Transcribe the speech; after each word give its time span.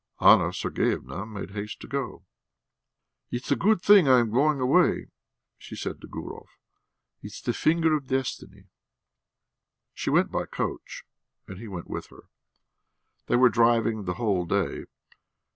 Anna 0.19 0.51
Sergeyevna 0.51 1.27
made 1.27 1.51
haste 1.51 1.79
to 1.81 1.87
go. 1.87 2.25
"It's 3.29 3.51
a 3.51 3.55
good 3.55 3.83
thing 3.83 4.07
I 4.07 4.17
am 4.17 4.31
going 4.31 4.59
away," 4.59 5.11
she 5.59 5.75
said 5.75 6.01
to 6.01 6.07
Gurov. 6.07 6.47
"It's 7.21 7.39
the 7.39 7.53
finger 7.53 7.93
of 7.93 8.07
destiny!" 8.07 8.63
She 9.93 10.09
went 10.09 10.31
by 10.31 10.47
coach 10.47 11.03
and 11.47 11.59
he 11.59 11.67
went 11.67 11.87
with 11.87 12.07
her. 12.07 12.29
They 13.27 13.35
were 13.35 13.49
driving 13.49 14.05
the 14.05 14.15
whole 14.15 14.47
day. 14.47 14.85